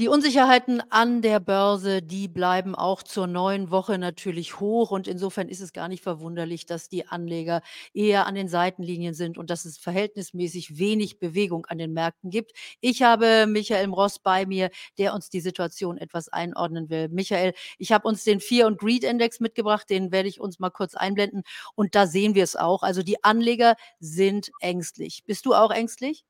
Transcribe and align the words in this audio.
Die 0.00 0.08
Unsicherheiten 0.08 0.82
an 0.90 1.22
der 1.22 1.38
Börse, 1.38 2.02
die 2.02 2.26
bleiben 2.26 2.74
auch 2.74 3.04
zur 3.04 3.28
neuen 3.28 3.70
Woche 3.70 3.96
natürlich 3.96 4.58
hoch 4.58 4.90
und 4.90 5.06
insofern 5.06 5.48
ist 5.48 5.60
es 5.60 5.72
gar 5.72 5.86
nicht 5.86 6.02
verwunderlich, 6.02 6.66
dass 6.66 6.88
die 6.88 7.06
Anleger 7.06 7.62
eher 7.92 8.26
an 8.26 8.34
den 8.34 8.48
Seitenlinien 8.48 9.14
sind 9.14 9.38
und 9.38 9.50
dass 9.50 9.64
es 9.64 9.78
verhältnismäßig 9.78 10.78
wenig 10.78 11.20
Bewegung 11.20 11.64
an 11.66 11.78
den 11.78 11.92
Märkten 11.92 12.30
gibt. 12.30 12.54
Ich 12.80 13.02
habe 13.04 13.46
Michael 13.46 13.86
Mross 13.86 14.18
bei 14.18 14.46
mir, 14.46 14.70
der 14.98 15.14
uns 15.14 15.30
die 15.30 15.40
Situation 15.40 15.96
etwas 15.96 16.28
einordnen 16.28 16.90
will. 16.90 17.08
Michael, 17.08 17.54
ich 17.78 17.92
habe 17.92 18.08
uns 18.08 18.24
den 18.24 18.40
Fear 18.40 18.66
und 18.66 18.80
Greed 18.80 19.04
Index 19.04 19.38
mitgebracht, 19.38 19.88
den 19.88 20.10
werde 20.10 20.28
ich 20.28 20.40
uns 20.40 20.58
mal 20.58 20.70
kurz 20.70 20.96
einblenden 20.96 21.42
und 21.76 21.94
da 21.94 22.08
sehen 22.08 22.34
wir 22.34 22.42
es 22.42 22.56
auch. 22.56 22.82
Also 22.82 23.04
die 23.04 23.22
Anleger 23.22 23.76
sind 24.00 24.50
ängstlich. 24.58 25.22
Bist 25.24 25.46
du 25.46 25.54
auch 25.54 25.70
ängstlich? 25.70 26.24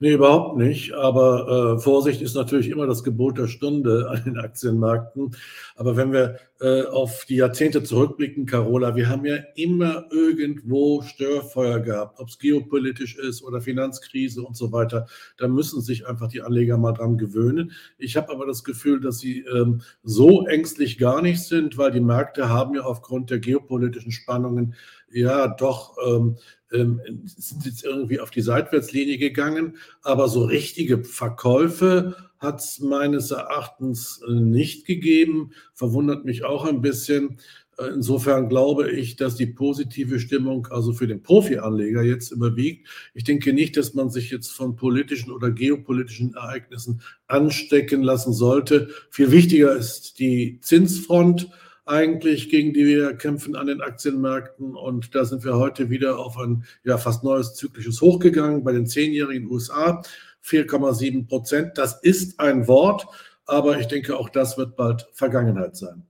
Ne, 0.00 0.10
überhaupt 0.10 0.56
nicht. 0.56 0.92
Aber, 0.94 1.76
äh, 1.76 1.80
Vorsicht 1.80 2.22
ist 2.22 2.34
natürlich 2.36 2.68
immer 2.68 2.86
das 2.86 3.02
Gebot 3.02 3.36
der 3.38 3.48
Stunde 3.48 4.08
an 4.10 4.22
den 4.24 4.38
Aktienmärkten. 4.38 5.34
Aber 5.74 5.96
wenn 5.96 6.12
wir, 6.12 6.38
äh, 6.60 6.82
auf 6.82 7.24
die 7.24 7.36
Jahrzehnte 7.36 7.84
zurückblicken, 7.84 8.44
Carola, 8.44 8.96
wir 8.96 9.08
haben 9.08 9.24
ja 9.24 9.36
immer 9.54 10.06
irgendwo 10.10 11.02
Störfeuer 11.02 11.80
gehabt, 11.80 12.18
ob's 12.18 12.38
geopolitisch 12.38 13.16
ist 13.16 13.42
oder 13.42 13.60
Finanzkrise 13.60 14.42
und 14.42 14.56
so 14.56 14.72
weiter. 14.72 15.06
Da 15.36 15.46
müssen 15.46 15.80
sich 15.80 16.06
einfach 16.06 16.28
die 16.28 16.42
Anleger 16.42 16.76
mal 16.76 16.92
dran 16.92 17.16
gewöhnen. 17.16 17.72
Ich 17.96 18.16
habe 18.16 18.32
aber 18.32 18.44
das 18.44 18.64
Gefühl, 18.64 19.00
dass 19.00 19.20
sie, 19.20 19.40
ähm, 19.40 19.82
so 20.02 20.46
ängstlich 20.46 20.98
gar 20.98 21.22
nicht 21.22 21.42
sind, 21.42 21.78
weil 21.78 21.92
die 21.92 22.00
Märkte 22.00 22.48
haben 22.48 22.74
ja 22.74 22.82
aufgrund 22.82 23.30
der 23.30 23.38
geopolitischen 23.38 24.10
Spannungen 24.10 24.74
ja 25.12 25.48
doch, 25.48 25.96
ähm, 26.06 26.36
ähm, 26.72 27.00
sind 27.24 27.64
jetzt 27.64 27.84
irgendwie 27.84 28.20
auf 28.20 28.30
die 28.30 28.42
Seitwärtslinie 28.42 29.16
gegangen, 29.18 29.76
aber 30.02 30.28
so 30.28 30.44
richtige 30.44 31.04
Verkäufe 31.04 32.16
hat's 32.38 32.80
meines 32.80 33.30
Erachtens 33.30 34.20
äh, 34.26 34.32
nicht 34.32 34.86
gegeben. 34.86 35.52
Verwundert 35.74 36.24
mich 36.24 36.44
auch 36.44 36.64
ein 36.64 36.80
bisschen. 36.80 37.38
Äh, 37.78 37.86
insofern 37.94 38.48
glaube 38.48 38.90
ich, 38.90 39.16
dass 39.16 39.36
die 39.36 39.46
positive 39.46 40.20
Stimmung 40.20 40.68
also 40.70 40.92
für 40.92 41.06
den 41.06 41.22
Profianleger 41.22 42.02
jetzt 42.02 42.30
überwiegt. 42.30 42.88
Ich 43.14 43.24
denke 43.24 43.52
nicht, 43.52 43.76
dass 43.76 43.94
man 43.94 44.10
sich 44.10 44.30
jetzt 44.30 44.52
von 44.52 44.76
politischen 44.76 45.30
oder 45.32 45.50
geopolitischen 45.50 46.34
Ereignissen 46.34 47.00
anstecken 47.26 48.02
lassen 48.02 48.32
sollte. 48.32 48.88
Viel 49.10 49.30
wichtiger 49.30 49.74
ist 49.74 50.18
die 50.18 50.58
Zinsfront 50.60 51.50
eigentlich, 51.88 52.50
gegen 52.50 52.74
die 52.74 52.84
wir 52.84 53.14
kämpfen 53.14 53.56
an 53.56 53.66
den 53.66 53.80
Aktienmärkten. 53.80 54.74
Und 54.74 55.14
da 55.14 55.24
sind 55.24 55.44
wir 55.44 55.56
heute 55.56 55.88
wieder 55.90 56.18
auf 56.18 56.36
ein 56.38 56.64
ja, 56.84 56.98
fast 56.98 57.24
neues 57.24 57.54
zyklisches 57.54 58.00
Hoch 58.00 58.18
gegangen 58.18 58.62
bei 58.62 58.72
den 58.72 58.86
zehnjährigen 58.86 59.50
USA. 59.50 60.02
4,7 60.44 61.28
Prozent. 61.28 61.78
Das 61.78 62.00
ist 62.02 62.40
ein 62.40 62.66
Wort, 62.66 63.06
aber 63.46 63.78
ich 63.78 63.86
denke, 63.86 64.16
auch 64.16 64.28
das 64.28 64.58
wird 64.58 64.76
bald 64.76 65.08
Vergangenheit 65.12 65.76
sein. 65.76 66.07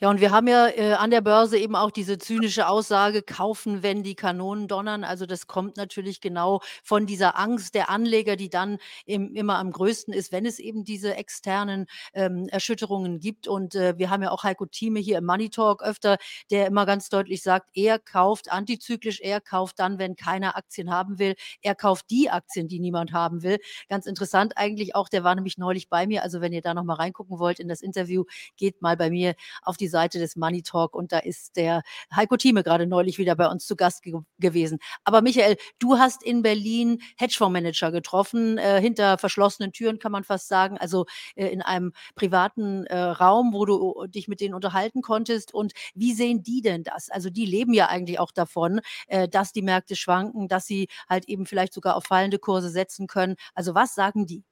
Ja, 0.00 0.10
und 0.10 0.20
wir 0.20 0.30
haben 0.30 0.46
ja, 0.48 0.68
äh, 0.68 0.92
an 0.94 1.10
der 1.10 1.20
Börse 1.20 1.58
eben 1.58 1.74
auch 1.76 1.90
diese 1.90 2.18
zynische 2.18 2.68
Aussage: 2.68 3.22
„Kaufen, 3.22 3.82
wenn 3.82 4.02
die 4.02 4.14
Kanonen 4.14 4.68
donnern.“ 4.68 5.04
Also, 5.04 5.26
das 5.26 5.46
kommt 5.46 5.76
natürlich 5.76 6.20
genau 6.20 6.60
von 6.82 7.06
dieser 7.06 7.38
Angst 7.38 7.74
der 7.74 7.90
Anleger, 7.90 8.36
die 8.36 8.48
dann 8.50 8.78
im 9.06 9.34
immer 9.34 9.58
am 9.58 9.70
größten 9.72 10.12
ist, 10.14 10.32
wenn 10.32 10.46
es 10.46 10.58
eben 10.58 10.84
diese 10.84 11.14
externen, 11.16 11.86
ähm, 12.14 12.48
Erschütterungen 12.48 13.18
gibt. 13.20 13.48
Und, 13.48 13.74
äh, 13.74 13.94
wir 13.98 14.10
haben 14.10 14.22
ja 14.22 14.30
auch 14.30 14.42
Heiko 14.44 14.66
Thieme 14.66 15.00
hier 15.00 15.18
im 15.18 15.24
Money 15.26 15.50
Talk 15.50 15.82
öfter, 15.82 16.16
der 16.50 16.66
immer 16.66 16.86
ganz 16.86 17.08
deutlich 17.08 17.42
sagt, 17.42 17.70
er 17.74 17.98
kauft 17.98 18.50
antizyklisch, 18.52 19.20
er 19.20 19.40
kauft 19.40 19.78
dann, 19.78 19.98
wenn 19.98 20.16
keiner 20.16 20.56
Aktien 20.56 20.90
haben 20.90 21.18
will. 21.18 21.34
Er 21.62 21.74
kauft 21.74 22.06
die 22.10 22.30
Aktien, 22.30 22.68
die 22.68 22.80
niemand 22.80 23.12
haben 23.12 23.42
will. 23.42 23.58
Ganz 23.88 24.06
interessant 24.06 24.56
eigentlich 24.56 24.94
auch, 24.94 25.08
der 25.08 25.24
war 25.24 25.34
nämlich 25.34 25.58
neulich 25.58 25.88
bei 25.88 26.06
mir. 26.06 26.22
Also, 26.22 26.40
wenn 26.40 26.52
ihr 26.52 26.62
da 26.62 26.74
noch 26.74 26.84
mal 26.84 26.94
reingucken 26.94 27.38
wollt 27.38 27.60
in 27.60 27.68
das 27.68 27.80
Interview, 27.80 28.24
geht 28.56 28.80
mal 28.82 28.96
bei 28.96 29.10
mir 29.10 29.34
auf 29.68 29.76
die 29.76 29.88
Seite 29.88 30.18
des 30.18 30.36
Money 30.36 30.62
Talk 30.62 30.94
und 30.94 31.12
da 31.12 31.18
ist 31.18 31.56
der 31.56 31.82
Heiko 32.14 32.36
Thieme 32.36 32.62
gerade 32.64 32.86
neulich 32.86 33.18
wieder 33.18 33.36
bei 33.36 33.48
uns 33.48 33.66
zu 33.66 33.76
Gast 33.76 34.02
ge 34.02 34.14
gewesen. 34.38 34.78
Aber 35.04 35.22
Michael, 35.22 35.56
du 35.78 35.98
hast 35.98 36.22
in 36.22 36.42
Berlin 36.42 36.98
Hedgefondsmanager 37.18 37.92
getroffen, 37.92 38.58
äh, 38.58 38.80
hinter 38.80 39.18
verschlossenen 39.18 39.72
Türen 39.72 39.98
kann 39.98 40.12
man 40.12 40.24
fast 40.24 40.48
sagen, 40.48 40.78
also, 40.78 41.06
äh, 41.36 41.48
in 41.48 41.62
einem 41.62 41.92
privaten, 42.14 42.86
äh, 42.86 42.96
Raum, 42.98 43.52
wo 43.52 43.64
du 43.66 44.06
dich 44.08 44.28
mit 44.28 44.40
denen 44.40 44.54
unterhalten 44.54 45.02
konntest. 45.02 45.52
Und 45.54 45.72
wie 45.94 46.12
sehen 46.14 46.42
die 46.42 46.60
denn 46.62 46.82
das? 46.84 47.10
Also, 47.10 47.30
die 47.30 47.46
leben 47.46 47.72
ja 47.74 47.88
eigentlich 47.88 48.18
auch 48.20 48.32
davon, 48.32 48.80
äh, 49.08 49.28
dass 49.28 49.52
die 49.52 49.62
Märkte 49.62 49.96
schwanken, 49.96 50.48
dass 50.48 50.66
sie 50.66 50.88
halt 51.08 51.28
eben 51.28 51.46
vielleicht 51.46 51.74
sogar 51.74 51.96
auf 51.96 52.04
fallende 52.04 52.38
Kurse 52.38 52.70
setzen 52.70 53.06
können. 53.06 53.36
Also, 53.54 53.74
was 53.74 53.94
sagen 53.94 54.26
die? 54.26 54.44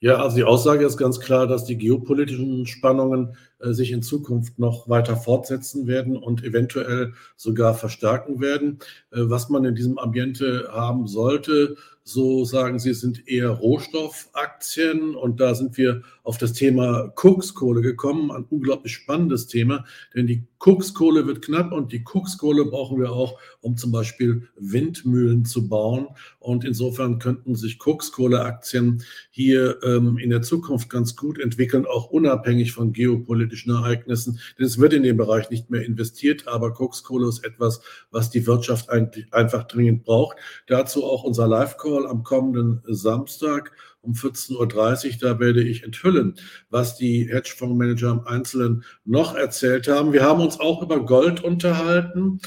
Ja, 0.00 0.16
also 0.16 0.36
die 0.36 0.44
Aussage 0.44 0.84
ist 0.84 0.98
ganz 0.98 1.18
klar, 1.18 1.46
dass 1.46 1.64
die 1.64 1.78
geopolitischen 1.78 2.66
Spannungen, 2.66 3.36
äh, 3.60 3.72
sich 3.72 3.90
in 3.90 4.02
Zukunft 4.02 4.58
noch 4.58 4.86
weiter 4.86 5.16
fortsetzen 5.16 5.86
werden 5.86 6.16
und 6.18 6.44
eventuell 6.44 7.14
sogar 7.36 7.74
verstärken 7.74 8.40
werden. 8.40 8.80
Äh, 9.12 9.20
was 9.30 9.48
man 9.48 9.64
in 9.64 9.74
diesem 9.74 9.98
Ambiente 9.98 10.68
haben 10.70 11.06
sollte, 11.06 11.76
so 12.02 12.44
sagen 12.44 12.78
sie, 12.78 12.92
sind 12.92 13.26
eher 13.26 13.48
Rohstoffaktien 13.48 15.14
und 15.14 15.40
da 15.40 15.54
sind 15.54 15.78
wir 15.78 16.02
auf 16.22 16.36
das 16.36 16.52
Thema 16.52 17.08
Kokskohle 17.14 17.80
gekommen, 17.80 18.30
ein 18.30 18.44
unglaublich 18.50 18.92
spannendes 18.92 19.46
Thema, 19.46 19.86
denn 20.14 20.26
die 20.26 20.46
Kokskohle 20.64 21.26
wird 21.26 21.42
knapp 21.42 21.72
und 21.72 21.92
die 21.92 22.02
Kokskohle 22.02 22.64
brauchen 22.64 22.98
wir 22.98 23.12
auch, 23.12 23.38
um 23.60 23.76
zum 23.76 23.92
Beispiel 23.92 24.48
Windmühlen 24.56 25.44
zu 25.44 25.68
bauen. 25.68 26.06
Und 26.38 26.64
insofern 26.64 27.18
könnten 27.18 27.54
sich 27.54 27.78
Kokskohleaktien 27.78 29.02
hier, 29.28 29.78
ähm, 29.82 30.16
in 30.16 30.30
der 30.30 30.40
Zukunft 30.40 30.88
ganz 30.88 31.16
gut 31.16 31.38
entwickeln, 31.38 31.84
auch 31.84 32.06
unabhängig 32.06 32.72
von 32.72 32.94
geopolitischen 32.94 33.74
Ereignissen, 33.74 34.40
denn 34.58 34.64
es 34.64 34.78
wird 34.78 34.94
in 34.94 35.02
dem 35.02 35.18
Bereich 35.18 35.50
nicht 35.50 35.68
mehr 35.68 35.84
investiert, 35.84 36.48
aber 36.48 36.72
Kokskohle 36.72 37.28
ist 37.28 37.44
etwas, 37.44 37.82
was 38.10 38.30
die 38.30 38.46
Wirtschaft 38.46 38.88
eigentlich 38.88 39.30
einfach 39.34 39.64
dringend 39.64 40.04
braucht. 40.04 40.38
Dazu 40.66 41.04
auch 41.04 41.24
unser 41.24 41.46
Live-Call 41.46 42.06
am 42.06 42.22
kommenden 42.22 42.80
Samstag 42.86 43.72
um 44.04 44.14
14:30 44.14 45.14
Uhr. 45.14 45.18
Da 45.20 45.40
werde 45.40 45.62
ich 45.62 45.82
enthüllen, 45.84 46.34
was 46.70 46.96
die 46.96 47.28
Hedgefondsmanager 47.30 48.10
im 48.10 48.26
Einzelnen 48.26 48.84
noch 49.04 49.34
erzählt 49.34 49.88
haben. 49.88 50.12
Wir 50.12 50.22
haben 50.22 50.40
uns 50.40 50.60
auch 50.60 50.82
über 50.82 51.04
Gold 51.04 51.42
unterhalten. 51.42 52.40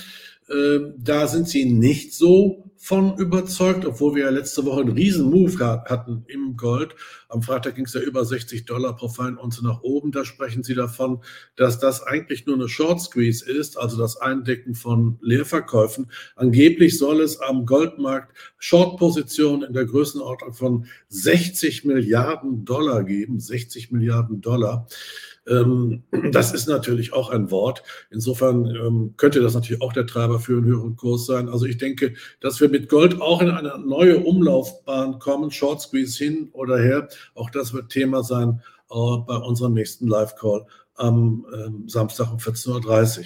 Ähm, 0.50 0.94
da 0.98 1.28
sind 1.28 1.48
sie 1.50 1.66
nicht 1.66 2.14
so 2.14 2.72
von 2.78 3.18
überzeugt, 3.18 3.86
obwohl 3.86 4.16
wir 4.16 4.26
ja 4.26 4.30
letzte 4.30 4.64
Woche 4.66 4.82
einen 4.82 4.94
riesen 4.94 5.30
Move 5.30 5.60
hatten 5.60 6.24
im 6.28 6.56
Gold. 6.56 6.96
Am 7.30 7.42
Freitag 7.42 7.76
ging 7.76 7.86
es 7.86 7.94
ja 7.94 8.02
über 8.02 8.24
60 8.26 8.66
Dollar 8.66 8.96
pro 8.96 9.10
Feinunze 9.10 9.64
nach 9.64 9.82
oben. 9.82 10.12
Da 10.12 10.26
sprechen 10.26 10.64
sie 10.64 10.76
davon, 10.76 11.22
dass 11.56 11.80
das 11.80 12.04
eigentlich 12.04 12.46
nur 12.46 12.56
eine 12.56 12.70
Short 12.70 13.02
Squeeze 13.02 13.50
ist, 13.50 13.78
also 13.78 13.98
das 13.98 14.18
Eindecken 14.18 14.76
von 14.76 15.18
Leerverkäufen. 15.22 16.12
Angeblich 16.36 16.98
soll 16.98 17.22
es 17.22 17.40
am 17.40 17.66
Goldmarkt 17.66 18.36
Short-Positionen 18.58 19.64
in 19.64 19.74
der 19.74 19.86
Größenordnung 19.86 20.54
von 20.54 20.86
60 21.10 21.86
Milliarden 21.86 22.66
Dollar 22.66 23.04
geben. 23.04 23.40
60 23.40 23.92
Milliarden 23.92 24.42
Dollar. 24.42 24.88
Ähm, 25.48 26.04
das 26.32 26.54
ist 26.54 26.68
natürlich 26.68 27.14
auch 27.14 27.30
ein 27.30 27.52
Wort. 27.52 27.84
Insofern 28.12 28.66
ähm, 28.66 29.14
könnte 29.18 29.42
das 29.42 29.54
natürlich 29.54 29.82
auch 29.82 29.94
der 29.94 30.06
Treiber 30.06 30.40
für 30.40 30.58
einen 30.58 30.66
höheren 30.66 30.96
Kurs 30.96 31.26
sein. 31.26 31.50
Also 31.50 31.66
ich 31.66 31.78
denke, 31.78 32.14
dass 32.42 32.60
wir 32.60 32.70
mit 32.70 32.90
Gold 32.90 33.22
auch 33.22 33.42
in 33.42 33.50
eine 33.50 33.78
neue 33.80 34.20
Umlaufbahn 34.20 35.20
kommen, 35.20 35.52
Short 35.52 35.82
Squeeze 35.82 36.24
hin 36.24 36.50
oder 36.54 36.78
her. 36.78 37.08
Auch 37.36 37.50
das 37.50 37.74
wird 37.74 37.92
Thema 37.92 38.24
sein 38.24 38.62
äh, 38.90 39.18
bei 39.26 39.36
unserem 39.38 39.74
nächsten 39.74 40.08
Live-Call 40.08 40.66
am 40.96 41.46
ähm, 41.54 41.88
Samstag 41.88 42.32
um 42.32 42.38
14.30 42.38 43.20
Uhr. 43.20 43.26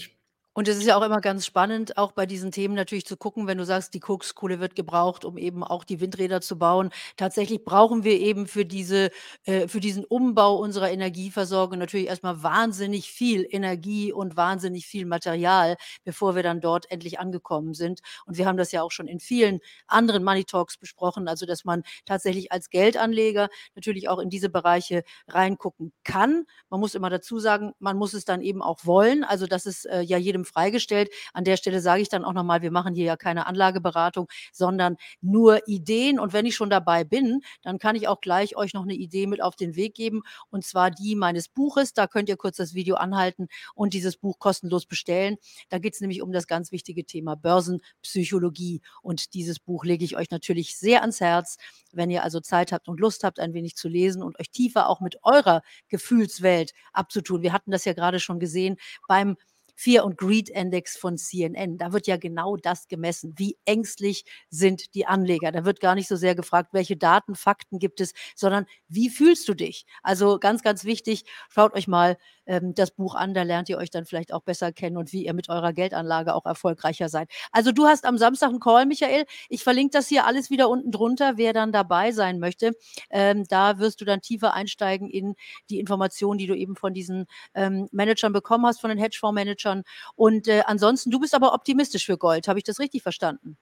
Und 0.53 0.67
es 0.67 0.75
ist 0.77 0.85
ja 0.85 0.97
auch 0.97 1.01
immer 1.01 1.21
ganz 1.21 1.45
spannend, 1.45 1.97
auch 1.97 2.11
bei 2.11 2.25
diesen 2.25 2.51
Themen 2.51 2.75
natürlich 2.75 3.05
zu 3.05 3.15
gucken, 3.15 3.47
wenn 3.47 3.57
du 3.57 3.63
sagst, 3.65 3.93
die 3.93 4.01
Kokskohle 4.01 4.59
wird 4.59 4.75
gebraucht, 4.75 5.23
um 5.23 5.37
eben 5.37 5.63
auch 5.63 5.85
die 5.85 6.01
Windräder 6.01 6.41
zu 6.41 6.57
bauen. 6.57 6.89
Tatsächlich 7.15 7.63
brauchen 7.63 8.03
wir 8.03 8.19
eben 8.19 8.47
für 8.47 8.65
diese 8.65 9.11
äh, 9.45 9.69
für 9.69 9.79
diesen 9.79 10.03
Umbau 10.03 10.57
unserer 10.57 10.91
Energieversorgung 10.91 11.79
natürlich 11.79 12.07
erst 12.07 12.23
mal 12.23 12.43
wahnsinnig 12.43 13.09
viel 13.11 13.47
Energie 13.49 14.11
und 14.11 14.35
wahnsinnig 14.35 14.87
viel 14.87 15.05
Material, 15.05 15.77
bevor 16.03 16.35
wir 16.35 16.43
dann 16.43 16.59
dort 16.59 16.91
endlich 16.91 17.17
angekommen 17.19 17.73
sind. 17.73 18.01
Und 18.25 18.37
wir 18.37 18.45
haben 18.45 18.57
das 18.57 18.73
ja 18.73 18.81
auch 18.81 18.91
schon 18.91 19.07
in 19.07 19.21
vielen 19.21 19.59
anderen 19.87 20.21
Money 20.23 20.43
Talks 20.43 20.77
besprochen, 20.77 21.29
also 21.29 21.45
dass 21.45 21.63
man 21.63 21.83
tatsächlich 22.05 22.51
als 22.51 22.69
Geldanleger 22.69 23.47
natürlich 23.75 24.09
auch 24.09 24.19
in 24.19 24.29
diese 24.29 24.49
Bereiche 24.49 25.03
reingucken 25.29 25.93
kann. 26.03 26.45
Man 26.69 26.81
muss 26.81 26.93
immer 26.93 27.09
dazu 27.09 27.39
sagen, 27.39 27.71
man 27.79 27.97
muss 27.97 28.13
es 28.13 28.25
dann 28.25 28.41
eben 28.41 28.61
auch 28.61 28.79
wollen. 28.85 29.23
Also 29.23 29.47
das 29.47 29.65
ist, 29.65 29.85
äh, 29.85 30.01
ja 30.01 30.17
jedem 30.17 30.40
jedem 30.41 30.45
freigestellt. 30.45 31.09
An 31.33 31.43
der 31.43 31.57
Stelle 31.57 31.81
sage 31.81 32.01
ich 32.01 32.09
dann 32.09 32.23
auch 32.23 32.33
noch 32.33 32.43
mal, 32.43 32.61
wir 32.61 32.71
machen 32.71 32.95
hier 32.95 33.05
ja 33.05 33.17
keine 33.17 33.47
Anlageberatung, 33.47 34.27
sondern 34.51 34.97
nur 35.21 35.67
Ideen. 35.67 36.19
Und 36.19 36.33
wenn 36.33 36.45
ich 36.45 36.55
schon 36.55 36.69
dabei 36.69 37.03
bin, 37.03 37.41
dann 37.63 37.79
kann 37.79 37.95
ich 37.95 38.07
auch 38.07 38.21
gleich 38.21 38.55
euch 38.55 38.73
noch 38.73 38.83
eine 38.83 38.93
Idee 38.93 39.27
mit 39.27 39.41
auf 39.41 39.55
den 39.55 39.75
Weg 39.75 39.95
geben, 39.95 40.21
und 40.49 40.65
zwar 40.65 40.91
die 40.91 41.15
meines 41.15 41.47
Buches. 41.47 41.93
Da 41.93 42.07
könnt 42.07 42.29
ihr 42.29 42.37
kurz 42.37 42.57
das 42.57 42.73
Video 42.73 42.95
anhalten 42.95 43.47
und 43.75 43.93
dieses 43.93 44.17
Buch 44.17 44.39
kostenlos 44.39 44.85
bestellen. 44.85 45.37
Da 45.69 45.79
geht 45.79 45.93
es 45.93 46.01
nämlich 46.01 46.21
um 46.21 46.31
das 46.31 46.47
ganz 46.47 46.71
wichtige 46.71 47.05
Thema 47.05 47.35
Börsenpsychologie. 47.35 48.81
Und 49.01 49.33
dieses 49.33 49.59
Buch 49.59 49.85
lege 49.85 50.05
ich 50.05 50.15
euch 50.15 50.29
natürlich 50.31 50.77
sehr 50.77 51.01
ans 51.01 51.19
Herz. 51.19 51.57
Wenn 51.93 52.09
ihr 52.09 52.23
also 52.23 52.39
Zeit 52.39 52.71
habt 52.71 52.87
und 52.87 52.99
Lust 52.99 53.23
habt, 53.23 53.39
ein 53.39 53.53
wenig 53.53 53.75
zu 53.75 53.87
lesen 53.87 54.23
und 54.23 54.39
euch 54.39 54.49
tiefer 54.49 54.89
auch 54.89 55.01
mit 55.01 55.17
eurer 55.23 55.61
Gefühlswelt 55.89 56.71
abzutun. 56.93 57.41
Wir 57.41 57.53
hatten 57.53 57.71
das 57.71 57.85
ja 57.85 57.93
gerade 57.93 58.19
schon 58.19 58.39
gesehen 58.39 58.77
beim 59.07 59.35
Fear 59.75 60.05
und 60.05 60.17
Greed 60.17 60.49
Index 60.49 60.97
von 60.97 61.17
CNN. 61.17 61.77
Da 61.77 61.93
wird 61.93 62.07
ja 62.07 62.17
genau 62.17 62.57
das 62.57 62.87
gemessen. 62.87 63.33
Wie 63.37 63.57
ängstlich 63.65 64.25
sind 64.49 64.93
die 64.95 65.05
Anleger? 65.05 65.51
Da 65.51 65.65
wird 65.65 65.79
gar 65.79 65.95
nicht 65.95 66.07
so 66.07 66.15
sehr 66.15 66.35
gefragt, 66.35 66.69
welche 66.73 66.97
Daten, 66.97 67.35
Fakten 67.35 67.79
gibt 67.79 68.01
es, 68.01 68.13
sondern 68.35 68.65
wie 68.87 69.09
fühlst 69.09 69.47
du 69.47 69.53
dich? 69.53 69.85
Also 70.03 70.39
ganz, 70.39 70.61
ganz 70.63 70.83
wichtig, 70.85 71.23
schaut 71.49 71.73
euch 71.73 71.87
mal 71.87 72.17
ähm, 72.45 72.73
das 72.73 72.91
Buch 72.91 73.15
an, 73.15 73.33
da 73.33 73.43
lernt 73.43 73.69
ihr 73.69 73.77
euch 73.77 73.89
dann 73.89 74.05
vielleicht 74.05 74.33
auch 74.33 74.41
besser 74.41 74.71
kennen 74.71 74.97
und 74.97 75.11
wie 75.13 75.25
ihr 75.25 75.33
mit 75.33 75.49
eurer 75.49 75.73
Geldanlage 75.73 76.33
auch 76.33 76.45
erfolgreicher 76.45 77.09
seid. 77.09 77.29
Also 77.51 77.71
du 77.71 77.85
hast 77.85 78.05
am 78.05 78.17
Samstag 78.17 78.49
einen 78.49 78.59
Call, 78.59 78.85
Michael. 78.85 79.25
Ich 79.49 79.63
verlinke 79.63 79.91
das 79.91 80.07
hier 80.07 80.25
alles 80.25 80.49
wieder 80.49 80.69
unten 80.69 80.91
drunter, 80.91 81.33
wer 81.37 81.53
dann 81.53 81.71
dabei 81.71 82.11
sein 82.11 82.39
möchte. 82.39 82.71
Ähm, 83.09 83.45
da 83.47 83.79
wirst 83.79 84.01
du 84.01 84.05
dann 84.05 84.21
tiefer 84.21 84.53
einsteigen 84.53 85.09
in 85.09 85.35
die 85.69 85.79
Informationen, 85.79 86.37
die 86.37 86.47
du 86.47 86.55
eben 86.55 86.75
von 86.75 86.93
diesen 86.93 87.25
ähm, 87.53 87.87
Managern 87.91 88.33
bekommen 88.33 88.65
hast, 88.65 88.81
von 88.81 88.89
den 88.89 88.99
Hedgefondsmanagern. 88.99 89.83
Und 90.15 90.47
äh, 90.47 90.63
ansonsten, 90.65 91.11
du 91.11 91.19
bist 91.19 91.35
aber 91.35 91.53
optimistisch 91.53 92.05
für 92.05 92.17
Gold. 92.17 92.47
Habe 92.47 92.59
ich 92.59 92.63
das 92.63 92.79
richtig 92.79 93.03
verstanden? 93.03 93.57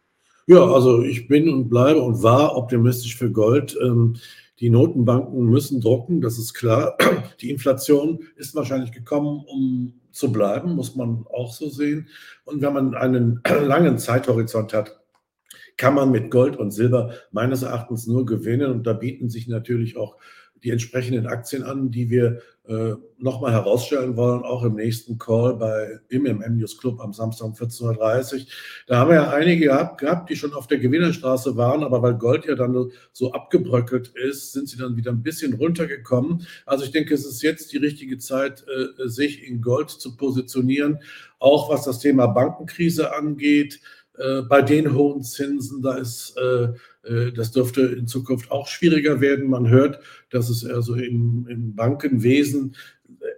Ja, 0.48 0.66
also 0.66 1.04
ich 1.04 1.28
bin 1.28 1.48
und 1.48 1.70
bleibe 1.70 2.02
und 2.02 2.24
war 2.24 2.56
optimistisch 2.56 3.16
für 3.16 3.32
Gold. 3.32 3.78
Ähm, 3.84 4.16
die 4.60 4.70
Notenbanken 4.70 5.46
müssen 5.46 5.82
drucken, 5.82 6.22
das 6.22 6.38
ist 6.38 6.54
klar. 6.54 6.98
Die 7.42 7.50
Inflation 7.50 8.20
ist 8.36 8.56
wahrscheinlich 8.56 8.92
gekommen, 8.92 9.44
um 9.48 9.94
zu 10.12 10.32
bleiben, 10.32 10.76
muss 10.76 10.96
man 10.96 11.26
auch 11.32 11.54
so 11.54 11.70
sehen. 11.70 12.10
Und 12.46 12.62
wenn 12.62 12.74
man 12.74 12.96
einen 12.96 13.42
langen 13.46 13.98
Zeithorizont 13.98 14.74
hat, 14.74 14.99
kann 15.80 15.96
man 15.96 16.12
mit 16.12 16.30
Gold 16.30 16.58
und 16.58 16.72
Silber 16.72 17.14
meines 17.32 17.64
Erachtens 17.64 18.06
nur 18.06 18.26
gewinnen. 18.26 18.72
Und 18.72 18.84
da 18.86 18.94
bieten 18.94 19.30
sich 19.30 19.48
natürlich 19.48 19.98
auch 19.98 20.18
die 20.64 20.72
entsprechenden 20.72 21.26
Aktien 21.26 21.64
an, 21.64 21.90
die 21.90 22.10
wir 22.10 22.42
äh, 22.68 22.96
nochmal 23.18 23.54
herausstellen 23.54 24.18
wollen, 24.18 24.44
auch 24.44 24.64
im 24.64 24.76
nächsten 24.76 25.18
Call 25.18 25.56
bei 25.56 26.00
im 26.10 26.24
MM 26.24 26.58
News 26.58 26.78
Club 26.78 27.00
am 27.00 27.14
Samstag 27.14 27.48
um 27.48 27.54
14.30 27.54 28.34
Uhr. 28.34 28.42
Da 28.88 28.98
haben 28.98 29.10
wir 29.10 29.16
ja 29.16 29.30
einige 29.32 29.68
gehabt, 29.68 30.00
gehabt, 30.00 30.30
die 30.30 30.36
schon 30.36 30.54
auf 30.54 30.68
der 30.68 30.80
Gewinnerstraße 30.80 31.56
waren, 31.56 31.82
aber 31.82 32.02
weil 32.02 32.16
Gold 32.16 32.46
ja 32.46 32.56
dann 32.56 32.92
so 33.14 33.32
abgebröckelt 33.32 34.10
ist, 34.10 34.52
sind 34.52 34.68
sie 34.68 34.78
dann 34.78 34.98
wieder 34.98 35.12
ein 35.12 35.24
bisschen 35.24 35.54
runtergekommen. 35.54 36.46
Also 36.66 36.84
ich 36.84 36.92
denke, 36.92 37.14
es 37.14 37.26
ist 37.26 37.42
jetzt 37.42 37.72
die 37.72 37.78
richtige 37.78 38.18
Zeit, 38.18 38.66
äh, 38.68 39.08
sich 39.08 39.48
in 39.48 39.62
Gold 39.62 39.90
zu 39.90 40.18
positionieren, 40.18 41.00
auch 41.40 41.70
was 41.70 41.86
das 41.86 42.00
Thema 42.00 42.28
Bankenkrise 42.28 43.16
angeht. 43.16 43.80
Äh, 44.20 44.42
bei 44.42 44.62
den 44.62 44.94
hohen 44.94 45.24
Zinsen, 45.24 45.82
da 45.82 45.96
ist, 45.96 46.36
äh, 46.38 46.74
äh, 47.10 47.32
das 47.32 47.52
dürfte 47.52 47.82
in 47.84 48.06
Zukunft 48.06 48.52
auch 48.52 48.68
schwieriger 48.68 49.22
werden. 49.22 49.50
Man 49.50 49.70
hört, 49.70 50.00
dass 50.30 50.50
es 50.50 50.66
also 50.66 50.96
im, 50.96 51.48
im 51.50 51.74
Bankenwesen 51.74 52.76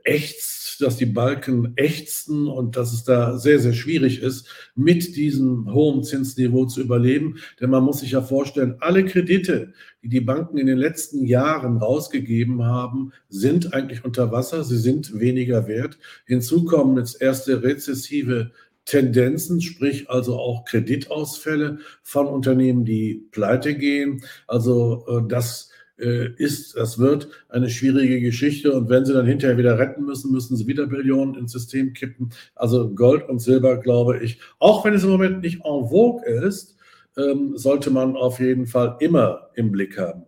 ächzt, 0.03 0.81
dass 0.81 0.97
die 0.97 1.05
Balken 1.05 1.73
ächzen 1.75 2.47
und 2.47 2.75
dass 2.75 2.93
es 2.93 3.03
da 3.03 3.37
sehr, 3.37 3.59
sehr 3.59 3.73
schwierig 3.73 4.21
ist, 4.23 4.47
mit 4.75 5.15
diesem 5.15 5.71
hohen 5.71 6.03
Zinsniveau 6.03 6.65
zu 6.65 6.81
überleben. 6.81 7.37
Denn 7.59 7.69
man 7.69 7.83
muss 7.83 7.99
sich 7.99 8.11
ja 8.11 8.21
vorstellen, 8.21 8.75
alle 8.79 9.05
Kredite, 9.05 9.73
die 10.01 10.09
die 10.09 10.21
Banken 10.21 10.57
in 10.57 10.65
den 10.65 10.77
letzten 10.77 11.25
Jahren 11.25 11.77
rausgegeben 11.77 12.63
haben, 12.63 13.13
sind 13.29 13.73
eigentlich 13.73 14.03
unter 14.03 14.31
Wasser. 14.31 14.63
Sie 14.63 14.77
sind 14.77 15.19
weniger 15.19 15.67
wert. 15.67 15.99
Hinzu 16.25 16.65
kommen 16.65 16.97
jetzt 16.97 17.21
erste 17.21 17.61
rezessive 17.61 18.51
Tendenzen, 18.91 19.61
sprich 19.61 20.09
also 20.09 20.37
auch 20.37 20.65
Kreditausfälle 20.65 21.79
von 22.03 22.27
Unternehmen, 22.27 22.83
die 22.83 23.25
pleite 23.31 23.75
gehen. 23.75 24.21
Also 24.47 25.05
äh, 25.07 25.27
das 25.29 25.69
äh, 25.97 26.27
ist, 26.35 26.75
das 26.75 26.99
wird 26.99 27.29
eine 27.47 27.69
schwierige 27.69 28.19
Geschichte 28.19 28.73
und 28.73 28.89
wenn 28.89 29.05
sie 29.05 29.13
dann 29.13 29.25
hinterher 29.25 29.57
wieder 29.57 29.79
retten 29.79 30.03
müssen, 30.03 30.33
müssen 30.33 30.57
sie 30.57 30.67
wieder 30.67 30.87
Billionen 30.87 31.35
ins 31.35 31.53
System 31.53 31.93
kippen. 31.93 32.33
Also 32.53 32.93
Gold 32.93 33.29
und 33.29 33.39
Silber, 33.39 33.77
glaube 33.77 34.19
ich, 34.19 34.41
auch 34.59 34.83
wenn 34.83 34.93
es 34.93 35.05
im 35.05 35.11
Moment 35.11 35.39
nicht 35.39 35.61
en 35.63 35.87
vogue 35.87 36.25
ist, 36.25 36.75
ähm, 37.15 37.55
sollte 37.55 37.91
man 37.91 38.17
auf 38.17 38.41
jeden 38.41 38.67
Fall 38.67 38.97
immer 38.99 39.51
im 39.55 39.71
Blick 39.71 39.97
haben. 39.97 40.23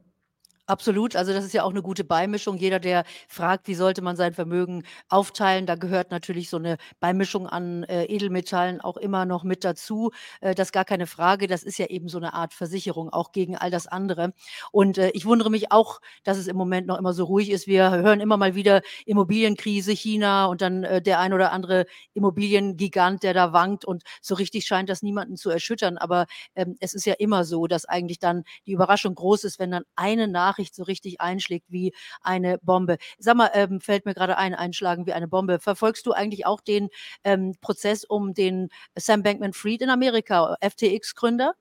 Absolut, 0.69 1.17
also 1.17 1.33
das 1.33 1.43
ist 1.43 1.53
ja 1.53 1.63
auch 1.63 1.71
eine 1.71 1.81
gute 1.81 2.05
Beimischung. 2.05 2.55
Jeder, 2.55 2.79
der 2.79 3.03
fragt, 3.27 3.67
wie 3.67 3.73
sollte 3.75 4.01
man 4.01 4.15
sein 4.15 4.33
Vermögen 4.33 4.83
aufteilen, 5.09 5.65
da 5.65 5.75
gehört 5.75 6.09
natürlich 6.09 6.49
so 6.49 6.55
eine 6.55 6.77
Beimischung 7.01 7.47
an, 7.47 7.83
äh, 7.83 8.05
Edelmetallen 8.05 8.79
auch 8.79 8.95
immer 8.95 9.25
noch 9.25 9.43
mit 9.43 9.65
dazu. 9.65 10.11
Äh, 10.39 10.55
das 10.55 10.69
ist 10.69 10.71
gar 10.71 10.85
keine 10.85 11.05
Frage. 11.05 11.47
Das 11.47 11.63
ist 11.63 11.77
ja 11.79 11.87
eben 11.87 12.07
so 12.07 12.17
eine 12.17 12.33
Art 12.33 12.53
Versicherung 12.53 13.09
auch 13.09 13.33
gegen 13.33 13.57
all 13.57 13.71
das 13.71 13.87
andere. 13.87 14.31
Und, 14.71 14.97
äh, 14.97 15.09
ich 15.13 15.25
wundere 15.25 15.49
mich 15.49 15.69
auch, 15.73 15.99
dass 16.23 16.37
es 16.37 16.47
im 16.47 16.55
Moment 16.55 16.87
noch 16.87 16.97
immer 16.97 17.11
so 17.13 17.25
ruhig 17.25 17.49
ist. 17.51 17.67
Wir 17.67 17.91
hören 17.91 18.21
immer 18.21 18.37
mal 18.37 18.55
wieder 18.55 18.81
Immobilienkrise, 19.05 19.91
China 19.91 20.45
und 20.45 20.61
dann, 20.61 20.85
äh, 20.85 21.01
der 21.01 21.19
ein 21.19 21.33
oder 21.33 21.51
andere 21.51 21.85
Immobiliengigant, 22.13 23.21
der 23.23 23.33
da 23.33 23.51
wankt 23.51 23.83
und 23.83 24.03
so 24.21 24.33
richtig 24.35 24.65
scheint 24.65 24.87
das 24.89 25.01
niemanden 25.03 25.35
zu 25.35 25.49
erschüttern. 25.49 25.97
Aber, 25.97 26.25
ähm, 26.55 26.77
es 26.79 26.93
ist 26.93 27.05
ja 27.05 27.15
immer 27.19 27.43
so, 27.43 27.67
dass 27.67 27.83
eigentlich 27.83 28.19
dann 28.19 28.43
die 28.65 28.71
Überraschung 28.71 29.13
groß 29.15 29.43
ist, 29.43 29.59
wenn 29.59 29.71
dann 29.71 29.83
eine 29.97 30.29
nach 30.29 30.52
Nachricht 30.53 30.75
so 30.75 30.83
richtig 30.83 31.19
einschlägt 31.19 31.65
wie 31.69 31.93
eine 32.21 32.59
Bombe. 32.59 32.97
Sag 33.17 33.35
mal, 33.35 33.49
ähm, 33.53 33.81
fällt 33.81 34.05
mir 34.05 34.13
gerade 34.13 34.37
ein, 34.37 34.53
einschlagen 34.53 35.07
wie 35.07 35.13
eine 35.13 35.27
Bombe. 35.27 35.59
Verfolgst 35.59 36.05
du 36.05 36.11
eigentlich 36.11 36.45
auch 36.45 36.61
den 36.61 36.89
ähm, 37.23 37.55
Prozess 37.59 38.03
um 38.03 38.33
den 38.33 38.69
Sam 38.95 39.23
Bankman-Fried 39.23 39.81
in 39.81 39.89
Amerika, 39.89 40.55
FTX-Gründer? 40.61 41.53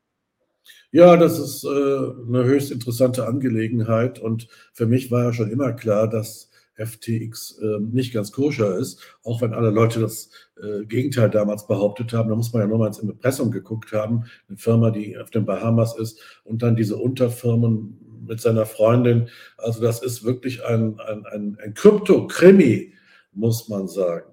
Ja, 0.91 1.17
das 1.17 1.39
ist 1.39 1.65
äh, 1.65 1.69
eine 1.69 2.45
höchst 2.45 2.71
interessante 2.71 3.27
Angelegenheit 3.27 4.19
und 4.21 4.47
für 4.75 4.87
mich 4.87 5.11
war 5.11 5.25
ja 5.25 5.33
schon 5.33 5.51
immer 5.51 5.73
klar, 5.73 6.09
dass 6.09 6.51
FTX 6.77 7.59
äh, 7.63 7.81
nicht 7.81 8.13
ganz 8.13 8.33
koscher 8.33 8.77
ist, 8.77 9.01
auch 9.25 9.41
wenn 9.41 9.55
alle 9.55 9.71
Leute 9.71 10.01
das 10.01 10.31
äh, 10.63 10.85
Gegenteil 10.85 11.31
damals 11.31 11.67
behauptet 11.67 12.13
haben. 12.13 12.29
Da 12.29 12.37
muss 12.37 12.53
man 12.53 12.63
ja 12.63 12.69
nochmals 12.69 12.99
in 12.99 13.09
Impressum 13.09 13.51
geguckt 13.51 13.93
haben, 13.93 14.25
eine 14.49 14.57
Firma, 14.57 14.91
die 14.91 15.19
auf 15.19 15.31
den 15.31 15.45
Bahamas 15.45 15.97
ist 15.97 16.21
und 16.45 16.63
dann 16.63 16.77
diese 16.77 16.97
Unterfirmen 16.97 18.12
mit 18.27 18.41
seiner 18.41 18.67
Freundin. 18.67 19.29
Also 19.57 19.81
das 19.81 20.03
ist 20.03 20.25
wirklich 20.25 20.65
ein, 20.65 20.99
ein, 21.01 21.27
ein, 21.27 21.59
ein 21.63 21.75
Krypto-Krimi, 21.75 22.95
muss 23.33 23.69
man 23.69 23.89
sagen. 23.89 24.33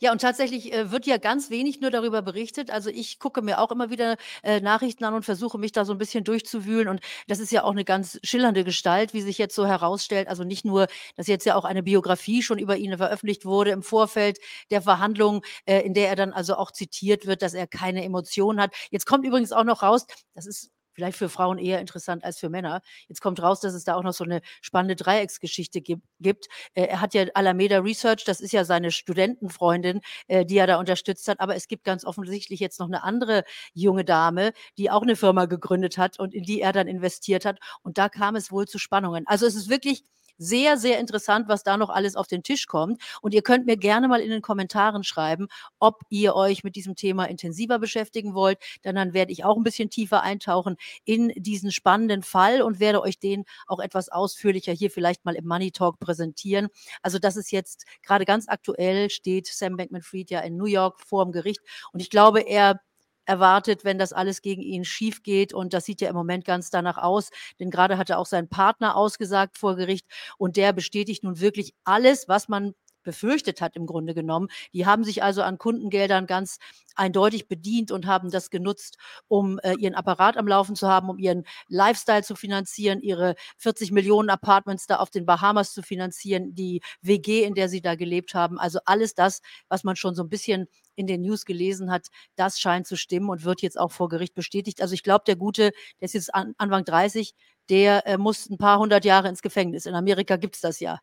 Ja, 0.00 0.12
und 0.12 0.20
tatsächlich 0.20 0.72
äh, 0.72 0.92
wird 0.92 1.06
ja 1.06 1.16
ganz 1.16 1.50
wenig 1.50 1.80
nur 1.80 1.90
darüber 1.90 2.22
berichtet. 2.22 2.70
Also 2.70 2.88
ich 2.88 3.18
gucke 3.18 3.42
mir 3.42 3.58
auch 3.60 3.72
immer 3.72 3.90
wieder 3.90 4.16
äh, 4.44 4.60
Nachrichten 4.60 5.04
an 5.04 5.14
und 5.14 5.24
versuche 5.24 5.58
mich 5.58 5.72
da 5.72 5.84
so 5.84 5.92
ein 5.92 5.98
bisschen 5.98 6.22
durchzuwühlen. 6.22 6.86
Und 6.86 7.00
das 7.26 7.40
ist 7.40 7.50
ja 7.50 7.64
auch 7.64 7.72
eine 7.72 7.84
ganz 7.84 8.20
schillernde 8.22 8.62
Gestalt, 8.62 9.12
wie 9.12 9.22
sich 9.22 9.38
jetzt 9.38 9.56
so 9.56 9.66
herausstellt. 9.66 10.28
Also 10.28 10.44
nicht 10.44 10.64
nur, 10.64 10.86
dass 11.16 11.26
jetzt 11.26 11.44
ja 11.46 11.56
auch 11.56 11.64
eine 11.64 11.82
Biografie 11.82 12.42
schon 12.42 12.60
über 12.60 12.76
ihn 12.76 12.96
veröffentlicht 12.96 13.44
wurde 13.44 13.72
im 13.72 13.82
Vorfeld 13.82 14.38
der 14.70 14.82
Verhandlungen, 14.82 15.40
äh, 15.66 15.80
in 15.80 15.94
der 15.94 16.08
er 16.08 16.16
dann 16.16 16.32
also 16.32 16.54
auch 16.54 16.70
zitiert 16.70 17.26
wird, 17.26 17.42
dass 17.42 17.54
er 17.54 17.66
keine 17.66 18.04
Emotionen 18.04 18.60
hat. 18.60 18.72
Jetzt 18.90 19.04
kommt 19.06 19.26
übrigens 19.26 19.50
auch 19.50 19.64
noch 19.64 19.82
raus, 19.82 20.06
das 20.34 20.46
ist 20.46 20.70
vielleicht 20.98 21.16
für 21.16 21.28
Frauen 21.28 21.58
eher 21.58 21.78
interessant 21.80 22.24
als 22.24 22.38
für 22.40 22.48
Männer. 22.48 22.80
Jetzt 23.06 23.20
kommt 23.20 23.40
raus, 23.40 23.60
dass 23.60 23.72
es 23.72 23.84
da 23.84 23.94
auch 23.94 24.02
noch 24.02 24.12
so 24.12 24.24
eine 24.24 24.40
spannende 24.60 24.96
Dreiecksgeschichte 24.96 25.80
gib 25.80 26.00
gibt. 26.18 26.48
Äh, 26.74 26.86
er 26.86 27.00
hat 27.00 27.14
ja 27.14 27.24
Alameda 27.34 27.78
Research, 27.78 28.24
das 28.24 28.40
ist 28.40 28.52
ja 28.52 28.64
seine 28.64 28.90
Studentenfreundin, 28.90 30.00
äh, 30.26 30.44
die 30.44 30.56
er 30.58 30.66
da 30.66 30.80
unterstützt 30.80 31.28
hat, 31.28 31.38
aber 31.38 31.54
es 31.54 31.68
gibt 31.68 31.84
ganz 31.84 32.04
offensichtlich 32.04 32.58
jetzt 32.58 32.80
noch 32.80 32.88
eine 32.88 33.04
andere 33.04 33.44
junge 33.74 34.04
Dame, 34.04 34.52
die 34.76 34.90
auch 34.90 35.02
eine 35.02 35.14
Firma 35.14 35.46
gegründet 35.46 35.98
hat 35.98 36.18
und 36.18 36.34
in 36.34 36.42
die 36.42 36.60
er 36.60 36.72
dann 36.72 36.88
investiert 36.88 37.44
hat 37.44 37.60
und 37.82 37.96
da 37.96 38.08
kam 38.08 38.34
es 38.34 38.50
wohl 38.50 38.66
zu 38.66 38.78
Spannungen. 38.80 39.24
Also, 39.28 39.46
es 39.46 39.54
ist 39.54 39.68
wirklich 39.70 40.02
sehr, 40.38 40.76
sehr 40.76 40.98
interessant, 40.98 41.48
was 41.48 41.62
da 41.62 41.76
noch 41.76 41.90
alles 41.90 42.16
auf 42.16 42.26
den 42.26 42.42
Tisch 42.42 42.66
kommt. 42.66 43.02
Und 43.20 43.34
ihr 43.34 43.42
könnt 43.42 43.66
mir 43.66 43.76
gerne 43.76 44.08
mal 44.08 44.20
in 44.20 44.30
den 44.30 44.42
Kommentaren 44.42 45.04
schreiben, 45.04 45.48
ob 45.78 46.00
ihr 46.08 46.34
euch 46.34 46.64
mit 46.64 46.76
diesem 46.76 46.96
Thema 46.96 47.24
intensiver 47.26 47.78
beschäftigen 47.78 48.34
wollt. 48.34 48.58
Denn 48.84 48.94
dann 48.94 49.12
werde 49.12 49.32
ich 49.32 49.44
auch 49.44 49.56
ein 49.56 49.64
bisschen 49.64 49.90
tiefer 49.90 50.22
eintauchen 50.22 50.76
in 51.04 51.28
diesen 51.36 51.72
spannenden 51.72 52.22
Fall 52.22 52.62
und 52.62 52.80
werde 52.80 53.02
euch 53.02 53.18
den 53.18 53.44
auch 53.66 53.80
etwas 53.80 54.08
ausführlicher 54.08 54.72
hier 54.72 54.90
vielleicht 54.90 55.24
mal 55.24 55.34
im 55.34 55.46
Money 55.46 55.72
Talk 55.72 55.98
präsentieren. 55.98 56.68
Also 57.02 57.18
das 57.18 57.36
ist 57.36 57.50
jetzt 57.52 57.84
gerade 58.02 58.24
ganz 58.24 58.48
aktuell, 58.48 59.10
steht 59.10 59.46
Sam 59.46 59.76
Bankman-Fried 59.76 60.30
ja 60.30 60.40
in 60.40 60.56
New 60.56 60.66
York 60.66 61.00
vor 61.00 61.24
dem 61.24 61.32
Gericht. 61.32 61.60
Und 61.92 62.00
ich 62.00 62.10
glaube, 62.10 62.40
er 62.40 62.80
erwartet, 63.28 63.84
wenn 63.84 63.98
das 63.98 64.12
alles 64.12 64.42
gegen 64.42 64.62
ihn 64.62 64.84
schief 64.84 65.22
geht. 65.22 65.52
Und 65.54 65.74
das 65.74 65.84
sieht 65.84 66.00
ja 66.00 66.08
im 66.08 66.16
Moment 66.16 66.44
ganz 66.44 66.70
danach 66.70 66.98
aus. 66.98 67.30
Denn 67.60 67.70
gerade 67.70 67.98
hat 67.98 68.10
er 68.10 68.18
auch 68.18 68.26
sein 68.26 68.48
Partner 68.48 68.96
ausgesagt 68.96 69.58
vor 69.58 69.76
Gericht 69.76 70.06
und 70.38 70.56
der 70.56 70.72
bestätigt 70.72 71.24
nun 71.24 71.40
wirklich 71.40 71.74
alles, 71.84 72.28
was 72.28 72.48
man 72.48 72.74
befürchtet 73.02 73.60
hat 73.60 73.76
im 73.76 73.86
Grunde 73.86 74.14
genommen. 74.14 74.48
Die 74.72 74.86
haben 74.86 75.04
sich 75.04 75.22
also 75.22 75.42
an 75.42 75.58
Kundengeldern 75.58 76.26
ganz 76.26 76.58
eindeutig 76.96 77.48
bedient 77.48 77.92
und 77.92 78.06
haben 78.06 78.30
das 78.30 78.50
genutzt, 78.50 78.98
um, 79.28 79.58
äh, 79.60 79.74
ihren 79.78 79.94
Apparat 79.94 80.36
am 80.36 80.48
Laufen 80.48 80.74
zu 80.76 80.88
haben, 80.88 81.08
um 81.10 81.18
ihren 81.18 81.44
Lifestyle 81.68 82.22
zu 82.24 82.34
finanzieren, 82.36 83.00
ihre 83.00 83.34
40 83.56 83.92
Millionen 83.92 84.30
Apartments 84.30 84.86
da 84.86 84.96
auf 84.96 85.10
den 85.10 85.26
Bahamas 85.26 85.72
zu 85.72 85.82
finanzieren, 85.82 86.54
die 86.54 86.80
WG, 87.02 87.44
in 87.44 87.54
der 87.54 87.68
sie 87.68 87.80
da 87.80 87.94
gelebt 87.94 88.34
haben. 88.34 88.58
Also, 88.58 88.80
alles 88.84 89.14
das, 89.14 89.40
was 89.68 89.84
man 89.84 89.96
schon 89.96 90.14
so 90.14 90.22
'n 90.24 90.28
bisschen 90.28 90.66
in 90.96 91.06
den 91.06 91.22
News 91.22 91.44
gelesen 91.44 91.90
hat, 91.90 92.08
das 92.36 92.58
scheint 92.60 92.86
zu 92.86 92.96
stimmen 92.96 93.28
und 93.30 93.44
wird 93.44 93.62
jetzt 93.62 93.78
auch 93.78 93.92
vor 93.92 94.08
Gericht 94.08 94.34
bestätigt. 94.34 94.82
Also, 94.82 94.94
ich 94.94 95.02
glaube, 95.04 95.24
der 95.26 95.36
Gute, 95.36 95.70
der 96.00 96.06
ist 96.06 96.14
jetzt 96.14 96.34
An 96.34 96.54
Anfang 96.58 96.84
30, 96.84 97.34
der, 97.70 98.06
äh, 98.06 98.18
muss 98.18 98.48
'n 98.50 98.58
paar 98.58 98.78
100 98.80 99.04
Jahre 99.04 99.28
ins 99.28 99.42
Gefängnis. 99.42 99.86
In 99.86 99.94
Amerika 99.94 100.36
gibt's 100.36 100.60
das 100.60 100.80
ja. 100.80 100.98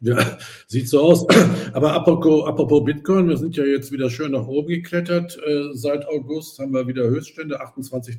Ja, 0.00 0.38
sieht 0.66 0.88
so 0.88 1.00
aus. 1.00 1.26
Aber 1.72 1.92
apropos 1.92 2.46
apropos 2.46 2.84
Bitcoin, 2.84 3.28
wir 3.28 3.36
sind 3.36 3.56
ja 3.56 3.64
jetzt 3.64 3.92
wieder 3.92 4.10
schön 4.10 4.32
nach 4.32 4.46
oben 4.46 4.68
geklettert. 4.68 5.38
Äh, 5.46 5.70
seit 5.72 6.06
August 6.06 6.58
haben 6.58 6.72
wir 6.72 6.86
wieder 6.86 7.04
Höchststände, 7.04 7.60
28 7.60 8.18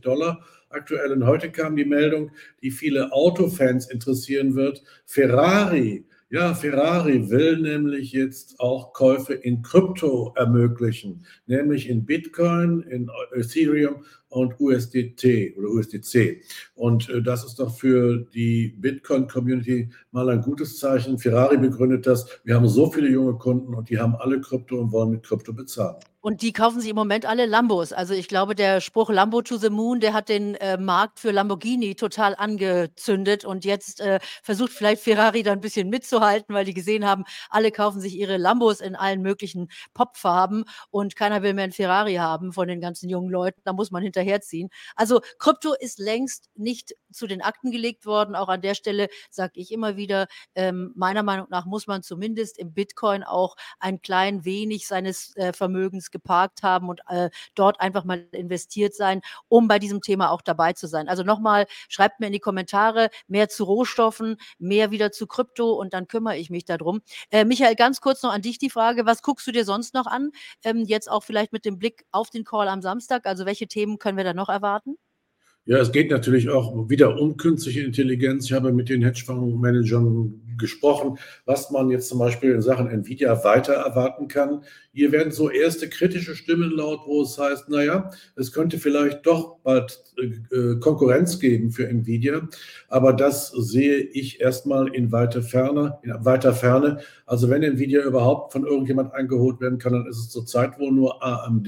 Aktuell 0.69 1.11
und 1.13 1.25
heute 1.25 1.51
kam 1.51 1.75
die 1.75 1.85
Meldung, 1.85 2.31
die 2.61 2.71
viele 2.71 3.11
Autofans 3.13 3.89
interessieren 3.89 4.55
wird. 4.55 4.83
Ferrari 5.05 6.05
ja, 6.29 6.53
Ferrari 6.53 7.29
will 7.29 7.59
nämlich 7.59 8.11
jetzt 8.11 8.59
auch 8.59 8.91
Käufe 8.91 9.33
in 9.33 9.61
Krypto 9.61 10.33
ermöglichen, 10.35 11.25
nämlich 11.45 11.87
in 11.87 12.05
Bitcoin, 12.05 12.81
in 12.81 13.09
Ethereum 13.33 14.03
und 14.27 14.59
USDT 14.59 15.55
oder 15.57 15.69
USDC. 15.69 16.41
Und 16.75 17.09
äh, 17.09 17.21
das 17.21 17.45
ist 17.45 17.59
doch 17.59 17.73
für 17.73 18.17
die 18.33 18.75
Bitcoin-Community 18.77 19.89
mal 20.11 20.29
ein 20.29 20.41
gutes 20.41 20.79
Zeichen. 20.79 21.17
Ferrari 21.17 21.57
begründet 21.57 22.05
das. 22.05 22.27
Wir 22.43 22.55
haben 22.55 22.67
so 22.67 22.91
viele 22.91 23.09
junge 23.09 23.35
Kunden 23.35 23.73
und 23.73 23.89
die 23.89 23.97
haben 23.97 24.15
alle 24.17 24.41
Krypto 24.41 24.79
und 24.79 24.91
wollen 24.91 25.11
mit 25.11 25.23
Krypto 25.23 25.53
bezahlen. 25.53 25.95
Und 26.27 26.41
die 26.41 26.51
kaufen 26.51 26.81
sich 26.81 26.89
im 26.89 26.97
Moment 26.97 27.25
alle 27.25 27.45
Lambos. 27.45 27.93
Also, 27.93 28.13
ich 28.13 28.27
glaube, 28.27 28.53
der 28.53 28.81
Spruch 28.81 29.09
„Lambo 29.09 29.41
to 29.41 29.55
the 29.55 29.69
Moon“, 29.69 30.01
der 30.01 30.11
hat 30.11 30.27
den, 30.27 30.55
äh, 30.55 30.75
Markt 30.77 31.21
für 31.21 31.31
Lamborghini 31.31 31.95
total 31.95 32.35
angezündet 32.35 33.45
und 33.45 33.63
jetzt, 33.63 34.01
äh, 34.01 34.19
versucht 34.43 34.73
vielleicht 34.73 35.01
Ferrari 35.01 35.41
da 35.43 35.53
'n 35.53 35.61
bisschen 35.61 35.87
mitzuhalten, 35.87 36.53
weil 36.53 36.65
die 36.65 36.73
gesehen 36.73 37.05
haben, 37.05 37.23
alle 37.49 37.71
kaufen 37.71 38.01
sich 38.01 38.13
ihre 38.17 38.35
Lambos 38.35 38.81
in 38.81 38.97
allen 38.97 39.21
möglichen 39.21 39.69
Popfarben 39.93 40.65
und 40.89 41.15
keiner 41.15 41.43
will 41.43 41.53
mehr 41.53 41.63
'n 41.63 41.71
Ferrari 41.71 42.15
haben 42.15 42.51
von 42.51 42.67
den 42.67 42.81
ganzen 42.81 43.07
jungen 43.07 43.29
Leuten. 43.29 43.61
Da 43.63 43.71
muss 43.71 43.89
man 43.91 44.03
hinterherziehen. 44.03 44.67
Also, 44.97 45.21
Krypto 45.39 45.75
ist 45.79 45.97
längst 45.97 46.49
nicht 46.55 46.93
zu 47.09 47.27
den 47.27 47.41
Akten 47.41 47.71
gelegt 47.71 48.05
worden. 48.05 48.35
Auch 48.35 48.49
an 48.49 48.59
der 48.61 48.75
Stelle 48.75 49.07
sage 49.29 49.53
ich 49.55 49.71
immer 49.71 49.95
wieder, 49.95 50.27
ähm, 50.55 50.91
meiner 50.93 51.23
Meinung 51.23 51.47
nach 51.49 51.65
muss 51.65 51.87
man 51.87 52.03
zumindest 52.03 52.57
im 52.57 52.73
Bitcoin 52.73 53.23
auch 53.23 53.55
ein 53.79 54.01
klein 54.01 54.43
wenig 54.43 54.87
seines, 54.87 55.33
äh, 55.37 55.53
Vermögens 55.53 56.11
geparkt 56.17 56.63
haben 56.63 56.89
und, 56.89 57.01
äh, 57.09 57.29
dort 57.55 57.79
einfach 57.81 58.03
mal 58.03 58.27
investiert 58.31 58.93
sein, 58.95 59.21
um 59.49 59.67
bei 59.67 59.79
diesem 59.79 60.01
Thema 60.01 60.31
auch 60.31 60.41
dabei 60.41 60.73
zu 60.73 60.87
sein. 60.87 61.07
Also, 61.09 61.23
noch 61.23 61.39
mal, 61.39 61.65
schreibt 61.89 62.19
mir 62.19 62.27
in 62.27 62.33
die 62.33 62.39
Kommentare 62.39 63.09
mehr 63.27 63.49
zu 63.49 63.63
Rohstoffen, 63.65 64.37
mehr 64.59 64.91
wieder 64.91 65.11
zu 65.11 65.27
Krypto 65.27 65.71
und 65.73 65.93
dann 65.93 66.07
kümmere 66.07 66.37
ich 66.37 66.49
mich 66.49 66.65
da 66.65 66.77
drum. 66.77 67.01
Äh, 67.31 67.45
Michael, 67.45 67.75
ganz 67.75 68.01
kurz 68.01 68.23
noch 68.23 68.31
an 68.33 68.41
dich 68.41 68.57
die 68.59 68.69
Frage: 68.69 69.05
Was 69.05 69.21
guckst 69.21 69.47
du 69.47 69.51
dir 69.51 69.65
sonst 69.65 69.93
noch 69.93 70.05
an? 70.07 70.31
Ähm, 70.63 70.83
jetzt 70.85 71.09
auch 71.11 71.23
vielleicht 71.23 71.53
mit 71.53 71.65
dem 71.65 71.77
Blick 71.79 72.05
auf 72.11 72.29
den 72.29 72.43
Call 72.43 72.67
am 72.67 72.81
Samstag. 72.81 73.25
Also, 73.25 73.45
welche 73.45 73.67
Themen 73.67 73.97
können 73.99 74.17
wir 74.17 74.23
da 74.25 74.33
noch 74.33 74.49
erwarten? 74.49 74.97
Ja, 75.67 75.79
es 75.79 75.91
geht 75.91 76.11
natürlich 76.11 76.49
auch 76.49 76.89
wieder 76.89 77.19
um 77.19 77.35
künstliche 77.35 77.81
Intelligenz. 77.81 78.45
Ich 78.45 78.53
habe 78.53 78.71
mit 78.71 78.87
den 78.87 79.01
Hedgefondsmanagern 79.03 80.41
gesprochen, 80.57 81.17
was 81.45 81.71
man 81.71 81.89
jetzt 81.89 82.07
zum 82.07 82.19
Beispiel 82.19 82.51
in 82.51 82.61
Sachen 82.61 82.87
Nvidia 82.87 83.43
weiter 83.43 83.73
erwarten 83.73 84.29
kann. 84.29 84.63
Hier 84.93 85.11
werden 85.11 85.31
so 85.31 85.49
erste 85.49 85.89
kritische 85.89 86.35
Stimmen 86.35 86.71
laut, 86.71 87.01
wo 87.05 87.21
es 87.21 87.37
heißt, 87.37 87.65
na 87.67 87.83
ja, 87.83 88.09
es 88.35 88.51
könnte 88.51 88.79
vielleicht 88.79 89.25
doch 89.25 89.59
bald 89.59 90.01
äh, 90.17 90.79
Konkurrenz 90.79 91.39
geben 91.39 91.71
für 91.71 91.87
Nvidia, 91.87 92.47
aber 92.87 93.13
das 93.13 93.49
sehe 93.49 93.97
ich 93.99 94.41
erstmal 94.41 94.87
in 94.95 95.11
weiter 95.11 95.43
Ferne, 95.43 95.99
in 96.01 96.13
weiter 96.25 96.53
Ferne. 96.53 97.01
Also 97.25 97.49
wenn 97.49 97.61
Nvidia 97.61 98.01
überhaupt 98.01 98.53
von 98.53 98.65
irgendjemand 98.65 99.13
eingeholt 99.13 99.59
werden 99.59 99.77
kann, 99.77 99.93
dann 99.93 100.07
ist 100.07 100.17
es 100.17 100.29
zurzeit 100.29 100.79
wohl 100.79 100.91
nur 100.91 101.23
AMD 101.23 101.67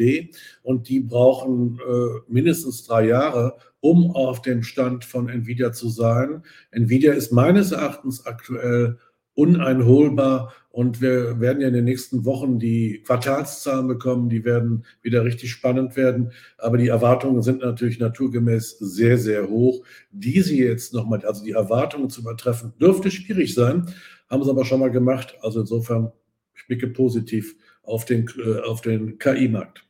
und 0.63 0.89
die 0.89 1.01
brauchen 1.01 1.79
äh, 1.79 2.31
mindestens 2.31 2.85
drei 2.87 3.05
Jahre, 3.05 3.57
um 3.81 4.11
auf 4.11 4.41
dem 4.41 4.63
Stand 4.63 5.05
von 5.05 5.29
Nvidia 5.29 5.71
zu 5.71 5.89
sein. 5.89 6.43
Nvidia 6.71 7.13
ist 7.13 7.31
meines 7.31 7.71
Erachtens 7.71 8.25
aktuell 8.25 8.97
uneinholbar 9.39 10.53
und 10.69 11.01
wir 11.01 11.39
werden 11.39 11.61
ja 11.61 11.69
in 11.69 11.73
den 11.73 11.85
nächsten 11.85 12.25
Wochen 12.25 12.59
die 12.59 13.01
Quartalszahlen 13.05 13.87
bekommen, 13.87 14.27
die 14.27 14.43
werden 14.43 14.85
wieder 15.01 15.23
richtig 15.23 15.51
spannend 15.51 15.95
werden, 15.95 16.33
aber 16.57 16.77
die 16.77 16.89
Erwartungen 16.89 17.41
sind 17.41 17.61
natürlich 17.61 17.99
naturgemäß 17.99 18.77
sehr, 18.79 19.17
sehr 19.17 19.49
hoch. 19.49 19.85
Diese 20.11 20.53
jetzt 20.53 20.93
nochmal, 20.93 21.25
also 21.25 21.43
die 21.43 21.51
Erwartungen 21.51 22.09
zu 22.09 22.19
übertreffen, 22.21 22.73
dürfte 22.81 23.11
schwierig 23.11 23.53
sein, 23.53 23.85
haben 24.29 24.43
sie 24.43 24.49
aber 24.49 24.65
schon 24.65 24.81
mal 24.81 24.91
gemacht. 24.91 25.37
Also 25.41 25.61
insofern, 25.61 26.11
ich 26.55 26.67
blicke 26.67 26.87
positiv 26.87 27.55
auf 27.81 28.03
den, 28.03 28.29
äh, 28.45 28.59
auf 28.59 28.81
den 28.81 29.17
KI-Markt. 29.19 29.88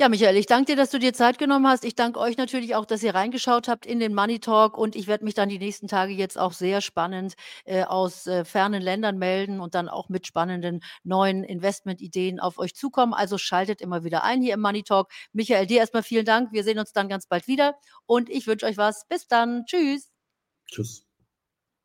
Ja, 0.00 0.08
Michael, 0.08 0.36
ich 0.36 0.46
danke 0.46 0.66
dir, 0.72 0.76
dass 0.76 0.90
du 0.90 1.00
dir 1.00 1.12
Zeit 1.12 1.38
genommen 1.38 1.66
hast. 1.66 1.84
Ich 1.84 1.96
danke 1.96 2.20
euch 2.20 2.36
natürlich 2.36 2.76
auch, 2.76 2.84
dass 2.86 3.02
ihr 3.02 3.16
reingeschaut 3.16 3.66
habt 3.66 3.84
in 3.84 3.98
den 3.98 4.14
Money 4.14 4.38
Talk 4.38 4.78
und 4.78 4.94
ich 4.94 5.08
werde 5.08 5.24
mich 5.24 5.34
dann 5.34 5.48
die 5.48 5.58
nächsten 5.58 5.88
Tage 5.88 6.12
jetzt 6.12 6.38
auch 6.38 6.52
sehr 6.52 6.80
spannend, 6.82 7.34
äh, 7.64 7.82
aus, 7.82 8.28
äh, 8.28 8.44
fernen 8.44 8.80
Ländern 8.80 9.18
melden 9.18 9.58
und 9.58 9.74
dann 9.74 9.88
auch 9.88 10.08
mit 10.08 10.24
spannenden 10.24 10.82
neuen 11.02 11.42
Investmentideen 11.42 12.38
auf 12.38 12.58
euch 12.58 12.76
zukommen. 12.76 13.12
Also, 13.12 13.38
schaltet 13.38 13.80
immer 13.80 14.04
wieder 14.04 14.22
ein 14.22 14.40
hier 14.40 14.54
im 14.54 14.60
Money 14.60 14.84
Talk. 14.84 15.10
Michael, 15.32 15.66
dir 15.66 15.78
erst 15.80 15.94
mal 15.94 16.04
vielen 16.04 16.24
Dank. 16.24 16.52
Wir 16.52 16.62
sehen 16.62 16.78
uns 16.78 16.92
dann 16.92 17.08
ganz 17.08 17.26
bald 17.26 17.48
wieder 17.48 17.74
und 18.06 18.30
ich 18.30 18.46
wünsche 18.46 18.66
euch 18.66 18.76
was. 18.76 19.04
Bis 19.08 19.26
dann. 19.26 19.64
Tschüss. 19.66 20.12
Tschüss. 20.70 21.07